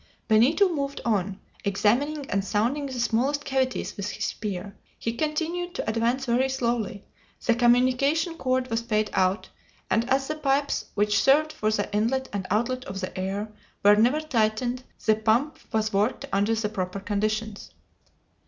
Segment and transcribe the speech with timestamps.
[0.27, 4.75] Benito moved on, examining and sounding the smallest cavities with his spear.
[4.97, 7.05] He continued to advance very slowly;
[7.45, 9.49] the communication cord was paid out,
[9.91, 13.51] and as the pipes which served for the inlet and outlet of the air
[13.83, 17.69] were never tightened, the pump was worked under the proper conditions.